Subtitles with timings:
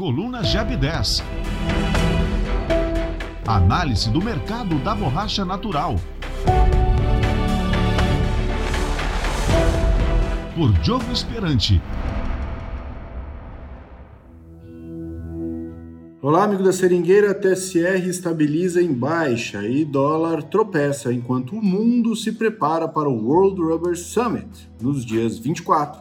[0.00, 1.22] Coluna Jab 10.
[3.46, 5.96] Análise do mercado da borracha natural.
[10.54, 11.82] Por Diogo Esperante.
[16.22, 17.34] Olá, amigo da Seringueira.
[17.34, 23.60] TSR estabiliza em baixa e dólar tropeça enquanto o mundo se prepara para o World
[23.60, 26.00] Rubber Summit nos dias 24,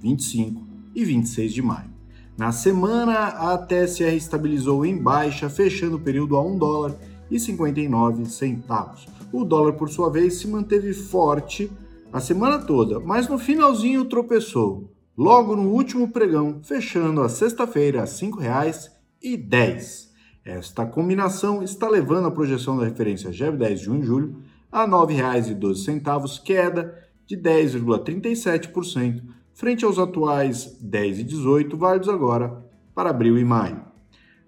[0.00, 0.62] 25
[0.94, 1.89] e 26 de maio.
[2.36, 6.96] Na semana, a TSR estabilizou em baixa, fechando o período a 1 dólar
[7.30, 9.06] e 59 centavos.
[9.32, 11.70] O dólar, por sua vez, se manteve forte
[12.12, 18.04] a semana toda, mas no finalzinho tropeçou, logo no último pregão, fechando a sexta-feira a
[18.04, 20.08] R$ 5,10.
[20.44, 24.36] Esta combinação está levando a projeção da referência GEV 10 de junho e julho
[24.72, 29.22] a R$ 9,12, queda de 10,37%,
[29.60, 33.82] frente aos atuais 10 e 18, válidos agora para abril e maio.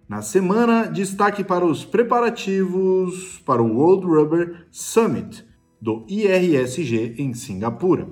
[0.09, 5.45] Na semana, destaque para os preparativos para o World Rubber Summit
[5.79, 8.09] do IRSG em Singapura.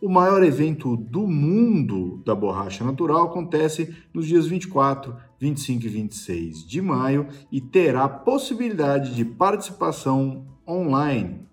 [0.00, 6.66] O maior evento do mundo da borracha natural acontece nos dias 24, 25 e 26
[6.66, 11.46] de maio e terá possibilidade de participação online.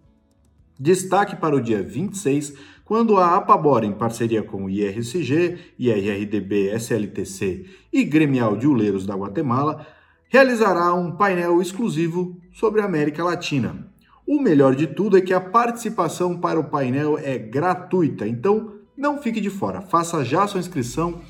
[0.79, 2.53] Destaque para o dia 26,
[2.85, 9.15] quando a Apabor, em parceria com o IRCG, IRRDB, SLTC e Gremial de Uleiros da
[9.15, 9.87] Guatemala,
[10.29, 13.87] realizará um painel exclusivo sobre a América Latina.
[14.27, 19.19] O melhor de tudo é que a participação para o painel é gratuita, então não
[19.19, 19.81] fique de fora.
[19.81, 21.21] Faça já sua inscrição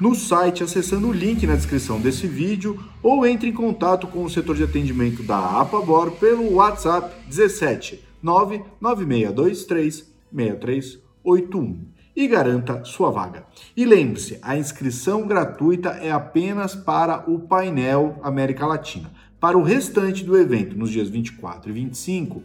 [0.00, 4.30] no site acessando o link na descrição desse vídeo ou entre em contato com o
[4.30, 13.46] setor de atendimento da Apabor pelo WhatsApp 17 99623 6381 e garanta sua vaga.
[13.76, 19.10] E lembre-se, a inscrição gratuita é apenas para o painel América Latina.
[19.38, 22.42] Para o restante do evento, nos dias 24 e 25,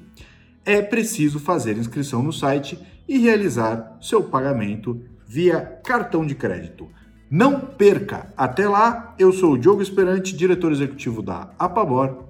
[0.64, 6.88] é preciso fazer inscrição no site e realizar seu pagamento via cartão de crédito.
[7.28, 8.32] Não perca!
[8.38, 12.26] Até lá, eu sou o Diogo Esperante, diretor executivo da Apabor,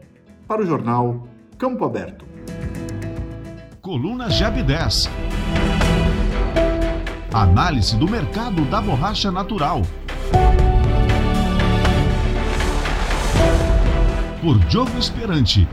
[0.47, 1.27] para o jornal
[1.57, 2.32] Campo Aberto.
[3.83, 5.09] Coluna Jab 10.
[7.33, 9.81] Análise do mercado da borracha natural.
[14.41, 15.67] Por Diogo Esperante.